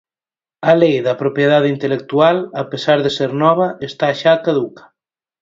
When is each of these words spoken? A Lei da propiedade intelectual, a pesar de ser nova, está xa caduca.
A 0.69 0.71
Lei 0.81 0.95
da 1.07 1.19
propiedade 1.21 1.71
intelectual, 1.75 2.37
a 2.61 2.63
pesar 2.71 2.97
de 3.05 3.11
ser 3.17 3.31
nova, 3.43 3.67
está 3.87 4.07
xa 4.21 4.33
caduca. 4.45 4.83